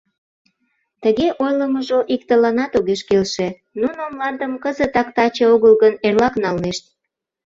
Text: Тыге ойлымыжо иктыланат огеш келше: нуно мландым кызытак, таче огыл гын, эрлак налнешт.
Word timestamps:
Тыге 1.03 1.27
ойлымыжо 1.43 1.99
иктыланат 2.13 2.71
огеш 2.79 3.01
келше: 3.09 3.47
нуно 3.81 4.01
мландым 4.13 4.53
кызытак, 4.63 5.07
таче 5.15 5.43
огыл 5.55 5.73
гын, 5.81 5.93
эрлак 6.07 6.35
налнешт. 6.43 6.83